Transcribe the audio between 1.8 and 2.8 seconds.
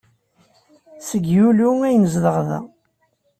ay nezdeɣ da.